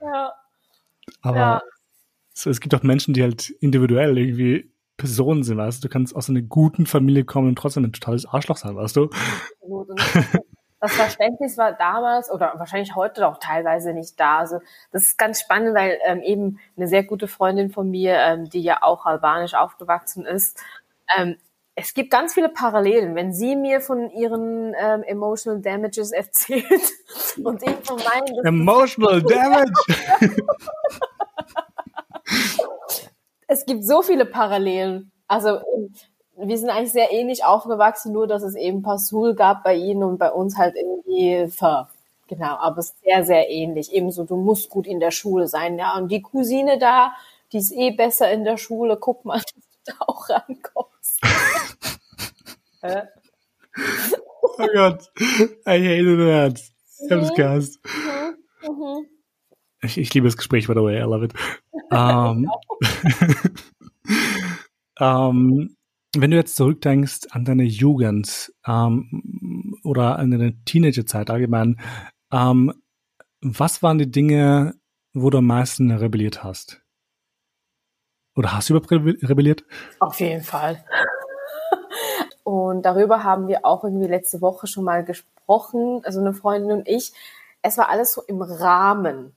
[0.00, 0.32] ja.
[1.22, 1.62] aber ja.
[2.36, 6.14] So, es gibt auch Menschen, die halt individuell irgendwie Personen sind, weißt du, du kannst
[6.14, 9.10] aus einer guten Familie kommen und trotzdem ein totales Arschloch sein, weißt du?
[10.80, 14.38] das Verständnis war damals oder wahrscheinlich heute auch teilweise nicht da.
[14.38, 14.60] Also
[14.92, 18.62] das ist ganz spannend, weil ähm, eben eine sehr gute Freundin von mir, ähm, die
[18.62, 20.60] ja auch albanisch aufgewachsen ist,
[21.16, 21.36] ähm,
[21.76, 23.14] es gibt ganz viele Parallelen.
[23.14, 26.64] Wenn sie mir von ihren ähm, Emotional Damages erzählt
[27.42, 28.44] und ich von meinen...
[28.44, 29.72] Emotional Damage!
[33.48, 35.10] es gibt so viele Parallelen.
[35.26, 35.60] Also
[36.36, 40.18] wir sind eigentlich sehr ähnlich aufgewachsen, nur dass es eben Passul gab bei ihnen und
[40.18, 41.88] bei uns halt irgendwie Ver.
[42.26, 43.92] Genau, aber es ist sehr, sehr ähnlich.
[43.92, 45.96] Ebenso, du musst gut in der Schule sein, ja.
[45.96, 47.12] Und die Cousine da,
[47.52, 48.96] die ist eh besser in der Schule.
[48.96, 50.93] Guck mal, dass du da auch rankommst.
[54.58, 55.10] Oh Gott,
[55.66, 56.60] I hate that.
[57.04, 57.34] Ich hab's mhm.
[57.34, 57.78] gehasst.
[57.84, 58.70] Mhm.
[58.70, 59.06] Mhm.
[59.82, 61.34] Ich, ich liebe das Gespräch, by the way, I love it.
[61.90, 62.50] Um,
[65.00, 65.76] ähm,
[66.16, 71.80] wenn du jetzt zurückdenkst an deine Jugend ähm, oder an deine Teenagerzeit allgemein,
[72.32, 72.72] ähm,
[73.40, 74.74] was waren die Dinge,
[75.12, 76.80] wo du am meisten rebelliert hast?
[78.36, 79.64] Oder hast du überhaupt rebelliert?
[80.00, 80.84] Auf jeden Fall.
[82.44, 86.88] Und darüber haben wir auch irgendwie letzte Woche schon mal gesprochen, also eine Freundin und
[86.88, 87.12] ich.
[87.62, 89.34] Es war alles so im Rahmen.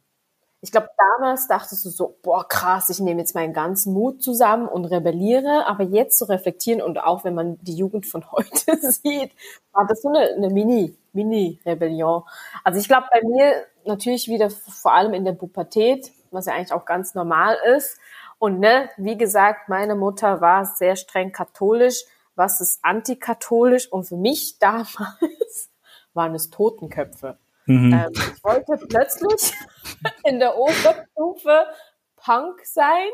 [0.59, 4.67] Ich glaube, damals dachtest du so, boah, krass, ich nehme jetzt meinen ganzen Mut zusammen
[4.67, 5.65] und rebelliere.
[5.67, 9.31] Aber jetzt zu reflektieren und auch wenn man die Jugend von heute sieht,
[9.71, 12.23] war das so eine, eine Mini, Mini-Rebellion.
[12.63, 16.73] Also ich glaube, bei mir natürlich wieder vor allem in der Pubertät, was ja eigentlich
[16.73, 17.97] auch ganz normal ist.
[18.39, 22.03] Und ne, wie gesagt, meine Mutter war sehr streng katholisch.
[22.37, 23.91] Was ist antikatholisch?
[23.91, 25.69] Und für mich damals
[26.13, 27.37] waren es Totenköpfe.
[27.65, 27.93] Mhm.
[27.93, 29.53] Ähm, ich wollte plötzlich
[30.23, 31.67] in der Oberstufe
[32.15, 33.09] Punk sein,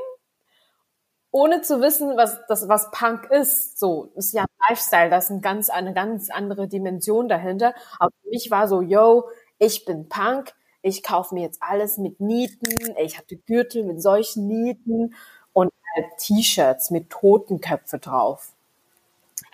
[1.32, 3.80] ohne zu wissen, was das was Punk ist.
[3.80, 7.74] So, das ist ja ein Lifestyle, das ist ein ganz, eine ganz andere Dimension dahinter.
[7.98, 12.20] Aber für mich war so, yo, ich bin Punk, ich kaufe mir jetzt alles mit
[12.20, 15.16] Nieten, ich hatte Gürtel mit solchen Nieten
[15.54, 18.53] und halt T-Shirts mit Totenköpfe drauf.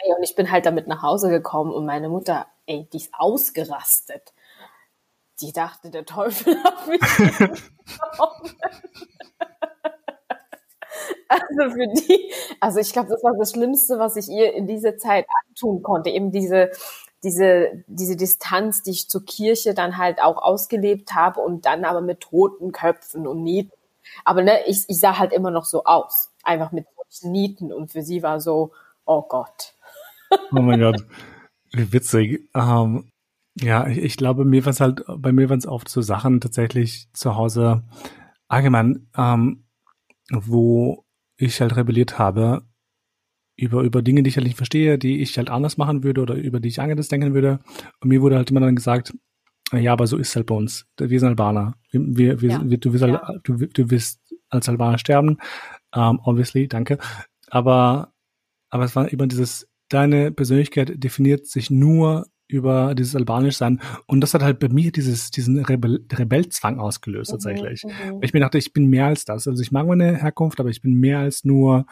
[0.01, 3.13] Hey, und ich bin halt damit nach Hause gekommen und meine Mutter, ey, die ist
[3.13, 4.33] ausgerastet
[5.41, 6.99] die dachte, der Teufel hat mich
[11.29, 14.97] also für die, also ich glaube, das war das Schlimmste, was ich ihr in dieser
[14.97, 16.09] Zeit antun konnte.
[16.09, 16.71] Eben diese,
[17.23, 22.01] diese, diese Distanz, die ich zur Kirche dann halt auch ausgelebt habe und dann aber
[22.01, 23.71] mit toten Köpfen und Nieten.
[24.25, 26.31] Aber ne, ich, ich sah halt immer noch so aus.
[26.43, 26.85] Einfach mit
[27.23, 27.73] Nieten.
[27.73, 28.71] Und für sie war so,
[29.05, 29.73] oh Gott.
[30.51, 31.05] Oh mein Gott.
[31.71, 32.49] Wie witzig.
[32.55, 33.09] Ähm,
[33.55, 36.41] ja, ich, ich glaube, mir war es halt, bei mir waren es oft so Sachen
[36.41, 37.83] tatsächlich zu Hause,
[38.47, 39.65] allgemein, ähm,
[40.31, 41.05] wo
[41.37, 42.63] ich halt rebelliert habe,
[43.55, 46.35] über, über Dinge, die ich halt nicht verstehe, die ich halt anders machen würde oder
[46.35, 47.59] über die ich anders denken würde.
[47.99, 49.13] Und mir wurde halt immer dann gesagt,
[49.73, 50.87] ja, aber so ist es halt bei uns.
[50.97, 51.75] Wir sind Albaner.
[51.91, 52.61] Wir, wir, ja.
[52.69, 53.21] wir, du, wirst ja.
[53.21, 55.37] halt, du, du wirst als Albaner sterben.
[55.93, 56.97] Um, obviously, danke.
[57.49, 58.13] Aber,
[58.69, 64.21] aber es war immer dieses, deine Persönlichkeit definiert sich nur über dieses albanisch sein und
[64.21, 67.83] das hat halt bei mir dieses diesen Rebell Rebellzwang ausgelöst mhm, tatsächlich.
[67.83, 69.47] Mhm, ich mir dachte, ich bin mehr als das.
[69.47, 71.85] Also ich mag meine Herkunft, aber ich bin mehr als nur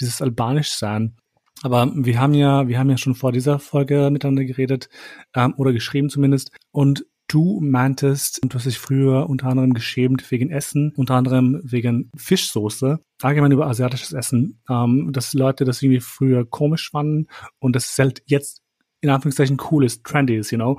[0.00, 1.16] dieses albanisch sein.
[1.62, 4.88] Aber wir haben ja, wir haben ja schon vor dieser Folge miteinander geredet
[5.34, 6.50] ähm, oder geschrieben zumindest.
[6.72, 12.10] Und du meintest, du hast dich früher unter anderem geschämt wegen Essen, unter anderem wegen
[12.14, 17.96] Fischsoße, allgemein über asiatisches Essen, ähm, dass Leute das irgendwie früher komisch fanden und das
[17.98, 18.60] halt jetzt
[19.00, 20.78] in Anführungszeichen cool ist, trendy ist, you know.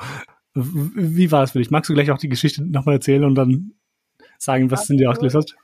[0.53, 1.71] Wie war es für dich?
[1.71, 3.73] Magst du gleich auch die Geschichte nochmal erzählen und dann
[4.37, 5.55] sagen, was in dir ausgelöst hat?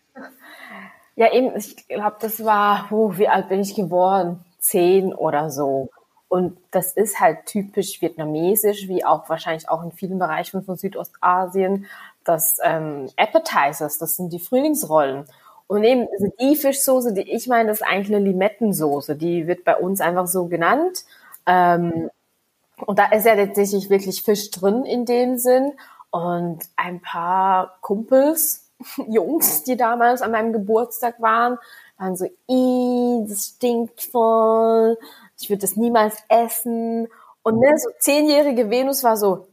[1.15, 4.39] Ja, eben, ich glaube, das war, oh, wie alt bin ich geworden?
[4.57, 5.89] Zehn oder so.
[6.29, 11.87] Und das ist halt typisch vietnamesisch, wie auch wahrscheinlich auch in vielen Bereichen von Südostasien.
[12.23, 15.25] Das ähm, Appetizers, das sind die Frühlingsrollen.
[15.65, 19.15] Und eben also die Fischsoße, die ich meine, das ist eigentlich eine Limettensoße.
[19.15, 21.03] Die wird bei uns einfach so genannt.
[21.47, 22.11] Ähm,
[22.85, 25.73] und da ist ja tatsächlich wirklich Fisch drin in dem Sinn.
[26.11, 28.69] Und ein paar Kumpels,
[29.07, 31.57] Jungs, die damals an meinem Geburtstag waren,
[31.97, 34.97] waren so, ih, das stinkt voll,
[35.39, 37.07] ich würde das niemals essen.
[37.43, 39.47] Und ne, so zehnjährige Venus war so,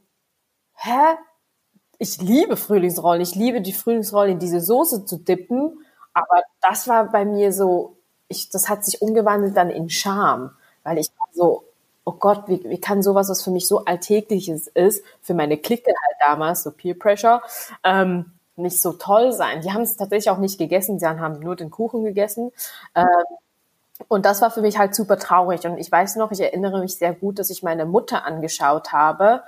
[0.75, 1.17] hä?
[1.99, 5.79] Ich liebe Frühlingsrollen, ich liebe die Frühlingsrollen in diese Soße zu dippen,
[6.13, 7.97] aber das war bei mir so,
[8.29, 10.51] ich, das hat sich umgewandelt dann in Scham,
[10.83, 11.65] weil ich war so,
[12.05, 15.87] oh Gott, wie, wie kann sowas, was für mich so alltägliches ist, für meine Clique
[15.89, 17.43] halt damals, so Peer Pressure,
[17.83, 19.63] ähm, nicht so toll sein.
[19.63, 22.53] Die haben es tatsächlich auch nicht gegessen, sie haben nur den Kuchen gegessen.
[22.95, 23.07] Ähm,
[24.09, 25.65] und das war für mich halt super traurig.
[25.65, 29.43] Und ich weiß noch, ich erinnere mich sehr gut, dass ich meine Mutter angeschaut habe.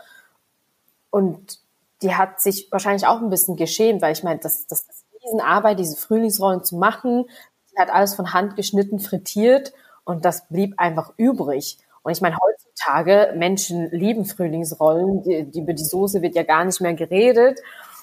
[1.11, 1.59] Und
[2.03, 5.79] die hat sich wahrscheinlich auch ein bisschen geschämt, weil ich meine, das, das, das Riesenarbeit,
[5.79, 7.25] diese Frühlingsrollen zu machen,
[7.73, 9.73] die hat alles von Hand geschnitten, frittiert
[10.05, 11.79] und das blieb einfach übrig.
[12.03, 16.81] Und ich meine, heutzutage, Menschen lieben Frühlingsrollen, die, über die Soße wird ja gar nicht
[16.81, 17.61] mehr geredet.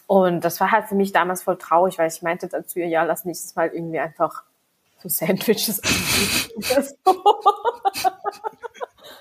[0.08, 2.88] Und das war halt für mich damals voll traurig, weil ich meinte dann zu ihr,
[2.88, 4.44] ja, lass nächstes Mal irgendwie einfach
[5.02, 5.82] so Sandwiches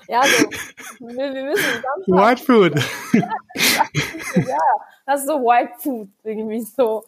[0.07, 0.49] ja, so,
[0.99, 2.75] wir, wir müssen White Food.
[3.13, 3.29] ja,
[5.05, 7.03] das ist so White Food, irgendwie so.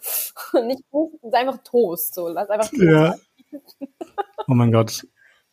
[0.64, 0.84] Nicht
[1.22, 2.84] ist einfach Toast, so, lass einfach Toast.
[2.84, 3.16] Ja.
[4.48, 5.06] Oh mein Gott.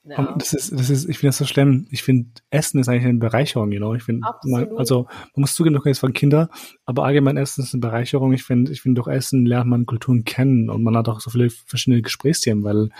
[0.06, 0.34] Ja.
[0.38, 1.86] Das ist, das ist, ich finde das so schlimm.
[1.90, 3.94] Ich finde, Essen ist eigentlich eine Bereicherung, you know.
[3.94, 4.28] Ich finde,
[4.76, 6.50] also, man muss zugeben, doch jetzt von Kinder,
[6.84, 8.32] aber allgemein Essen ist eine Bereicherung.
[8.34, 11.30] Ich finde, ich finde, durch Essen lernt man Kulturen kennen und man hat auch so
[11.30, 12.90] viele verschiedene Gesprächsthemen, weil,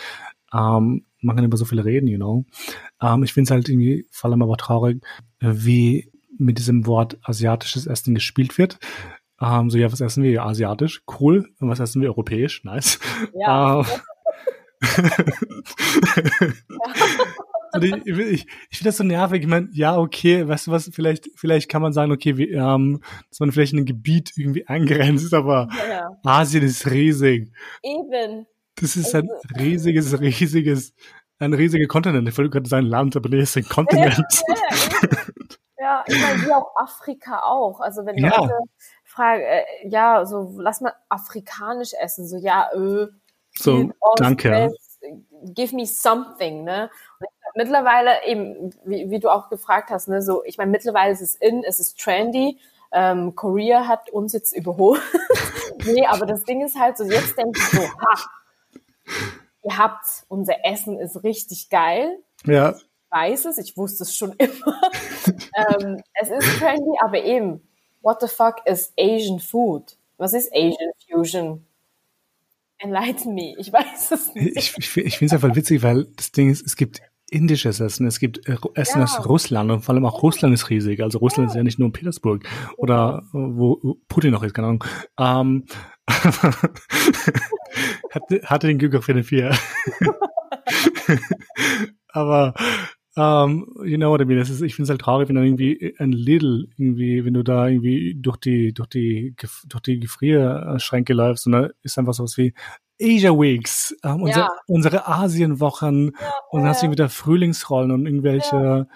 [0.51, 2.45] ähm, man kann über so viele reden, you know.
[3.01, 5.03] Ähm, ich finde es halt irgendwie vor allem aber traurig,
[5.39, 8.79] wie mit diesem Wort asiatisches Essen gespielt wird.
[9.39, 10.43] Ähm, so, ja, was essen wir?
[10.43, 11.47] Asiatisch, cool.
[11.59, 12.09] Und was essen wir?
[12.09, 12.99] Europäisch, nice.
[13.35, 13.81] Ja.
[13.81, 13.85] Äh,
[17.81, 19.41] Und ich, ich, ich finde das so nervig.
[19.41, 23.01] Ich meine, ja, okay, weißt du was, vielleicht, vielleicht kann man sagen, okay, wir, ähm,
[23.29, 26.09] dass man vielleicht in ein Gebiet irgendwie eingrenzt, aber ja.
[26.23, 27.51] Asien ist riesig.
[27.83, 28.47] Eben.
[28.75, 30.93] Das ist ein also riesiges, riesiges,
[31.39, 32.27] ein riesiger Kontinent.
[32.27, 34.17] Ich wollte gerade sagen Land, aber nee, ist ein Kontinent.
[34.17, 34.55] Ja,
[35.77, 37.79] ja, ich meine, wie auch Afrika auch.
[37.79, 38.35] Also wenn ja.
[38.35, 38.53] Leute
[39.03, 43.07] fragen, äh, ja, so lass mal afrikanisch essen, so ja, äh,
[43.57, 44.73] so, danke.
[45.53, 46.89] give me something, ne?
[47.19, 51.21] Und mittlerweile eben, wie, wie, du auch gefragt hast, ne, so, ich meine, mittlerweile ist
[51.21, 52.59] es in, es ist trendy.
[52.91, 55.01] Ähm, Korea hat uns jetzt überholt.
[55.85, 58.29] nee, aber das Ding ist halt so, jetzt denke ich so, ha,
[59.63, 62.19] ihr habt's, unser Essen ist richtig geil.
[62.45, 62.75] Ja.
[62.75, 64.81] Ich weiß es, ich wusste es schon immer.
[65.55, 67.67] ähm, es ist trendy, aber eben,
[68.01, 69.97] what the fuck is Asian food?
[70.17, 71.65] Was ist Asian Fusion?
[72.77, 74.57] Enlighten me, ich weiß es nicht.
[74.57, 77.01] Ich, ich, ich finde es einfach witzig, weil das Ding ist, es gibt
[77.35, 79.03] indisches Essen, es gibt äh, Essen ja.
[79.03, 81.01] aus Russland und vor allem auch Russland ist riesig.
[81.01, 81.51] Also Russland ja.
[81.51, 84.83] ist ja nicht nur Petersburg oder wo Putin noch ist, keine Ahnung.
[85.19, 85.65] Ähm,
[88.11, 89.57] hatte, hatte den Glück auf jeden Fall.
[92.07, 92.53] Aber
[93.17, 94.37] um, ähm, you know what I mean?
[94.37, 97.43] Das ist, ich finde es halt traurig, wenn dann irgendwie ein Lidl irgendwie, wenn du
[97.43, 99.35] da irgendwie durch die, durch die,
[99.67, 102.53] durch die Gefrierschränke läufst und da ist einfach sowas wie
[103.01, 104.49] Asia Weeks, ähm, unser, ja.
[104.67, 108.87] unsere Asienwochen ja, und dann hast du wieder Frühlingsrollen und irgendwelche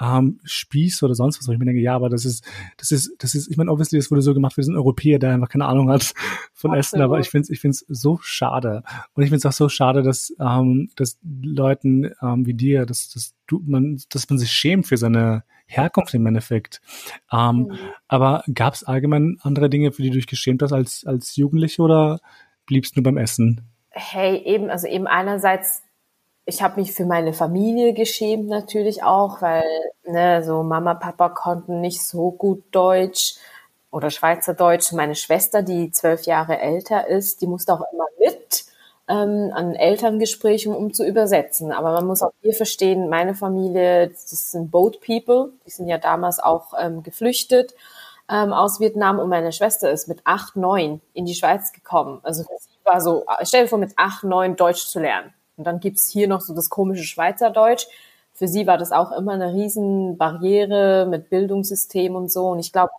[0.00, 2.44] ähm, Spieß oder sonst was, wo ich mir denke, ja, aber das ist,
[2.76, 5.32] das ist, das ist, ich meine, obviously, das wurde so gemacht, wir sind Europäer, der
[5.34, 6.14] einfach keine Ahnung hat
[6.52, 6.78] von Absolut.
[6.78, 8.82] Essen, aber ich finde es ich find's so schade.
[9.14, 13.08] Und ich finde es auch so schade, dass, ähm, dass Leuten ähm, wie dir, dass,
[13.10, 16.80] dass du, man, dass man sich schämt für seine Herkunft im Endeffekt.
[17.32, 17.78] Ähm, mhm.
[18.06, 21.82] Aber gab es allgemein andere Dinge, für die du dich geschämt hast als, als Jugendliche
[21.82, 22.20] oder
[22.66, 23.62] bliebst du beim Essen?
[23.90, 25.82] Hey, eben, also eben einerseits
[26.48, 29.64] ich habe mich für meine Familie geschämt natürlich auch, weil
[30.06, 33.36] ne, so Mama, Papa konnten nicht so gut Deutsch
[33.90, 34.92] oder Schweizerdeutsch.
[34.92, 38.64] Meine Schwester, die zwölf Jahre älter ist, die musste auch immer mit
[39.08, 41.70] ähm, an Elterngesprächen, um zu übersetzen.
[41.70, 45.98] Aber man muss auch hier verstehen, meine Familie, das sind Boat People, die sind ja
[45.98, 47.74] damals auch ähm, geflüchtet
[48.30, 52.20] ähm, aus Vietnam und meine Schwester ist mit acht, neun in die Schweiz gekommen.
[52.22, 55.34] Also sie war so, stell dir vor, mit acht, neun Deutsch zu lernen.
[55.58, 57.86] Und dann gibt's hier noch so das komische Schweizerdeutsch.
[58.32, 62.48] Für sie war das auch immer eine riesen Barriere mit Bildungssystem und so.
[62.48, 62.92] Und ich glaube,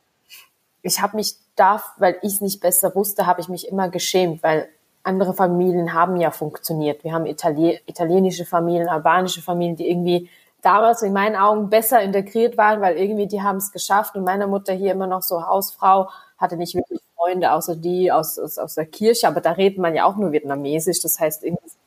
[0.82, 4.44] ich habe mich da, weil ich es nicht besser wusste, habe ich mich immer geschämt,
[4.44, 4.70] weil
[5.04, 7.04] andere Familien haben ja funktioniert.
[7.04, 10.30] Wir haben Itali italienische Familien, albanische Familien, die irgendwie
[10.62, 14.48] damals in meinen Augen besser integriert waren, weil irgendwie die haben es geschafft und meine
[14.48, 18.76] Mutter hier immer noch so Hausfrau hatte nicht wirklich Freunde außer die aus, aus, aus
[18.76, 21.02] der Kirche, aber da redet man ja auch nur vietnamesisch.
[21.02, 21.44] Das heißt,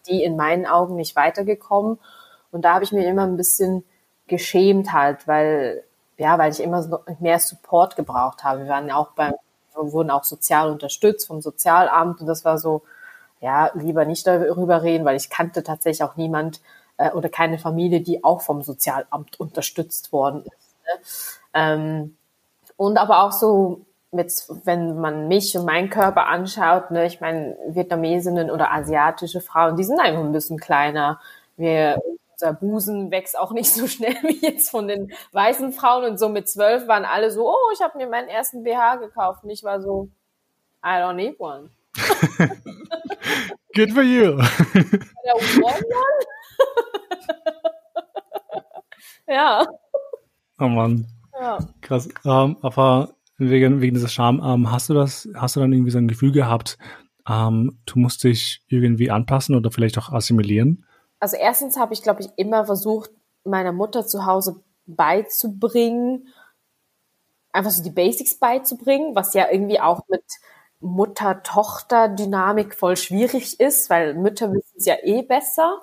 [0.07, 1.99] die in meinen Augen nicht weitergekommen.
[2.51, 3.83] Und da habe ich mir immer ein bisschen
[4.27, 5.85] geschämt halt, weil,
[6.19, 8.61] ja, weil ich immer mehr Support gebraucht habe.
[8.65, 9.33] Wir waren ja auch beim,
[9.75, 12.83] wurden auch sozial unterstützt vom Sozialamt und das war so,
[13.41, 16.61] ja, lieber nicht darüber reden, weil ich kannte tatsächlich auch niemand
[16.99, 20.77] äh, oder keine Familie, die auch vom Sozialamt unterstützt worden ist.
[20.85, 21.01] Ne?
[21.55, 22.17] Ähm,
[22.77, 23.81] und aber auch so
[24.13, 24.31] mit,
[24.65, 29.85] wenn man mich und meinen Körper anschaut, ne, ich meine, Vietnamesinnen oder asiatische Frauen, die
[29.85, 31.19] sind einfach ein bisschen kleiner.
[31.57, 31.99] Wir,
[32.33, 36.29] unser Busen wächst auch nicht so schnell wie jetzt von den weißen Frauen und so
[36.29, 39.65] mit zwölf waren alle so, oh, ich habe mir meinen ersten BH gekauft und ich
[39.65, 40.09] war so,
[40.85, 41.71] I don't need one.
[43.75, 44.39] Good for you.
[49.27, 49.65] ja.
[50.59, 51.07] Oh Mann.
[51.41, 51.59] Ja.
[51.81, 52.09] Krass.
[52.25, 53.15] Um, aber
[53.51, 56.33] wegen, wegen dieser Scham, ähm, hast du das, hast du dann irgendwie so ein Gefühl
[56.33, 56.79] gehabt,
[57.29, 60.87] ähm, du musst dich irgendwie anpassen oder vielleicht auch assimilieren?
[61.21, 63.11] Also erstens habe ich, glaube ich, immer versucht,
[63.45, 66.29] meiner Mutter zu Hause beizubringen,
[67.53, 70.25] einfach so die Basics beizubringen, was ja irgendwie auch mit
[70.81, 75.81] Mutter-Tochter-Dynamik voll schwierig ist, weil Mütter wissen es ja eh besser.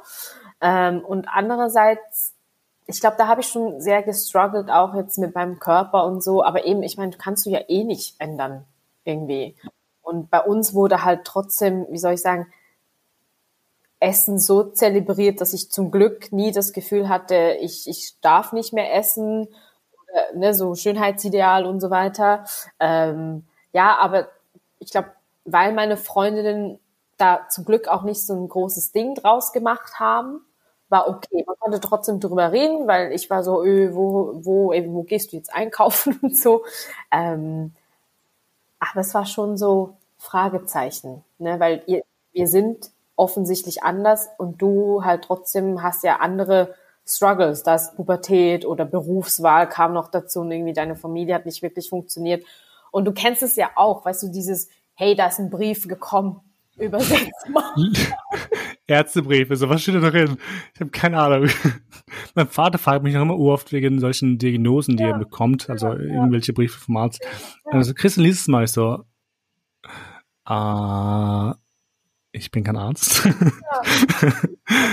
[0.61, 2.28] Ähm, und andererseits
[2.89, 6.43] ich glaube, da habe ich schon sehr gestruggelt, auch jetzt mit meinem Körper und so.
[6.43, 8.65] Aber eben, ich meine, kannst du ja eh nicht ändern,
[9.03, 9.55] irgendwie.
[10.01, 12.51] Und bei uns wurde halt trotzdem, wie soll ich sagen,
[13.99, 18.73] Essen so zelebriert, dass ich zum Glück nie das Gefühl hatte, ich, ich darf nicht
[18.73, 19.47] mehr essen,
[20.11, 22.45] oder, ne, so Schönheitsideal und so weiter.
[22.79, 24.29] Ähm, ja, aber
[24.79, 25.11] ich glaube,
[25.45, 26.79] weil meine Freundinnen
[27.17, 30.41] da zum Glück auch nicht so ein großes Ding draus gemacht haben,
[30.89, 31.43] war okay.
[31.45, 35.31] Man konnte trotzdem drüber reden, weil ich war so, öh, wo, wo, ey, wo gehst
[35.31, 36.63] du jetzt einkaufen und so.
[37.11, 37.73] Ähm,
[38.79, 41.59] aber es war schon so Fragezeichen, ne?
[41.59, 46.73] weil ihr, wir sind offensichtlich anders und du halt trotzdem hast ja andere
[47.05, 51.89] Struggles, das Pubertät oder Berufswahl kam noch dazu und irgendwie deine Familie hat nicht wirklich
[51.89, 52.45] funktioniert.
[52.91, 56.39] Und du kennst es ja auch, weißt du, dieses, hey, da ist ein Brief gekommen,
[56.77, 57.73] übersetzt mal.
[58.89, 60.37] Ärztebriefe, so was steht da drin?
[60.73, 61.49] Ich habe keine Ahnung.
[62.35, 65.09] mein Vater fragt mich noch immer oft wegen solchen Diagnosen, die ja.
[65.09, 67.21] er bekommt, also ja, irgendwelche Briefe vom Arzt.
[67.65, 67.71] Ja.
[67.71, 69.05] Also Christian liest es mal ich so,
[70.47, 71.53] äh,
[72.31, 73.25] ich bin kein Arzt.
[73.25, 73.31] Ja.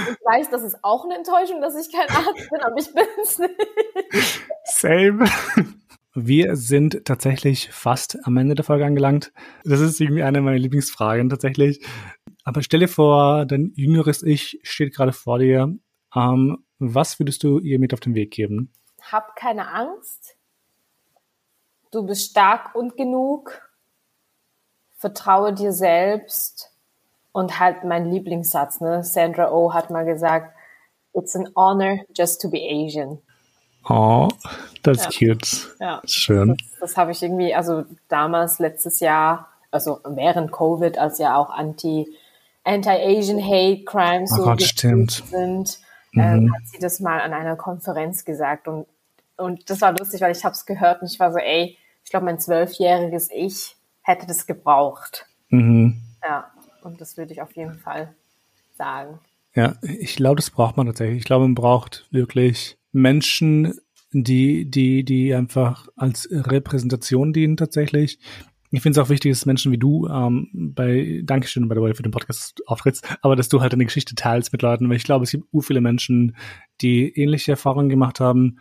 [0.08, 3.04] Ich weiß, das ist auch eine Enttäuschung, dass ich kein Arzt bin, aber ich bin
[3.22, 3.54] es nicht.
[4.64, 5.24] Same.
[6.18, 9.34] Wir sind tatsächlich fast am Ende der Folge angelangt.
[9.64, 11.84] Das ist irgendwie eine meiner Lieblingsfragen tatsächlich.
[12.42, 15.76] Aber stell dir vor, dein jüngeres Ich steht gerade vor dir.
[16.14, 18.72] Ähm, was würdest du ihr mit auf den Weg geben?
[19.02, 20.36] Hab keine Angst.
[21.90, 23.60] Du bist stark und genug.
[24.94, 26.72] Vertraue dir selbst.
[27.32, 29.04] Und halt mein Lieblingssatz, ne?
[29.04, 30.56] Sandra Oh hat mal gesagt,
[31.12, 33.20] it's an honor just to be Asian.
[33.88, 34.28] Oh,
[34.82, 35.34] that's ja.
[35.34, 35.76] cute.
[35.80, 36.02] Ja.
[36.04, 36.56] Schön.
[36.56, 41.50] Das, das habe ich irgendwie, also damals, letztes Jahr, also während Covid, als ja auch
[41.50, 42.06] Anti-
[42.64, 45.22] Anti-Asian Hate Crimes oh so Gott, stimmt.
[45.28, 45.78] sind,
[46.14, 46.54] ähm, mhm.
[46.54, 48.86] hat sie das mal an einer Konferenz gesagt und
[49.36, 52.10] und das war lustig, weil ich habe es gehört und ich war so, ey, ich
[52.10, 55.26] glaube, mein zwölfjähriges Ich hätte das gebraucht.
[55.48, 56.00] Mhm.
[56.22, 56.50] Ja,
[56.82, 58.14] und das würde ich auf jeden Fall
[58.76, 59.18] sagen.
[59.54, 61.18] Ja, ich glaube, das braucht man tatsächlich.
[61.18, 63.74] Ich glaube, man braucht wirklich Menschen,
[64.12, 68.18] die, die, die einfach als Repräsentation dienen tatsächlich.
[68.70, 71.94] Ich finde es auch wichtig, dass Menschen wie du ähm, bei Dankeschön, by the way,
[71.94, 75.04] für den Podcast auftrittst, aber dass du halt eine Geschichte teilst mit Leuten, weil ich
[75.04, 76.36] glaube, es gibt ur viele Menschen,
[76.80, 78.58] die ähnliche Erfahrungen gemacht haben,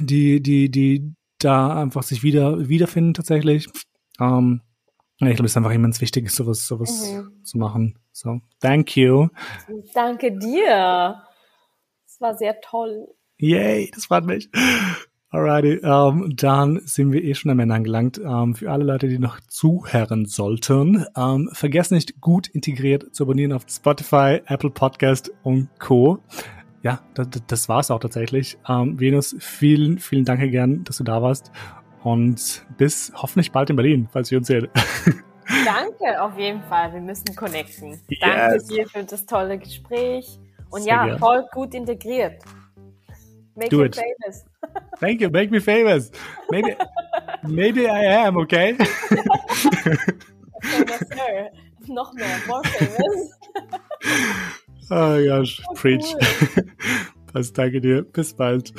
[0.00, 3.68] die, die, die da einfach sich wieder wiederfinden tatsächlich.
[4.20, 4.60] Ähm,
[5.18, 7.42] ich glaube, es ist einfach immens wichtig, sowas, sowas mhm.
[7.42, 7.98] zu machen.
[8.12, 9.28] So, thank you.
[9.94, 11.25] Danke dir.
[12.18, 13.08] Das war sehr toll.
[13.36, 14.48] Yay, das freut mich.
[15.28, 18.18] Alrighty, ähm, dann sind wir eh schon am Ende angelangt.
[18.18, 23.52] Ähm, für alle Leute, die noch zuhören sollten, ähm, vergesst nicht, gut integriert zu abonnieren
[23.52, 26.20] auf Spotify, Apple Podcast und Co.
[26.82, 28.56] Ja, das, das war's auch tatsächlich.
[28.66, 31.52] Ähm, Venus, vielen, vielen Dank gern, dass du da warst
[32.02, 34.68] und bis hoffentlich bald in Berlin, falls wir uns sehen.
[35.66, 36.94] Danke, auf jeden Fall.
[36.94, 38.00] Wir müssen connecten.
[38.08, 38.20] Yes.
[38.20, 40.38] Danke dir für das tolle Gespräch.
[40.70, 41.18] Und Sehr ja, gern.
[41.18, 42.42] voll gut integriert.
[43.54, 43.96] Make Do it.
[43.96, 44.44] famous.
[45.00, 45.30] Thank you.
[45.30, 46.10] Make me famous.
[46.50, 46.76] Maybe,
[47.44, 48.76] maybe I am, okay?
[51.88, 52.38] Noch mehr.
[52.46, 53.32] More famous.
[54.90, 56.04] oh gosh, oh, preach.
[56.12, 56.64] Cool.
[57.32, 58.02] Was danke dir.
[58.02, 58.72] Bis bald.